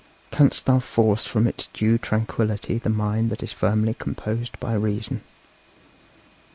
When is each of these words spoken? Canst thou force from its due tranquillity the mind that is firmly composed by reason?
Canst 0.31 0.65
thou 0.65 0.79
force 0.79 1.27
from 1.27 1.45
its 1.45 1.67
due 1.73 1.99
tranquillity 1.99 2.79
the 2.79 2.89
mind 2.89 3.29
that 3.29 3.43
is 3.43 3.53
firmly 3.53 3.93
composed 3.93 4.59
by 4.59 4.73
reason? 4.73 5.21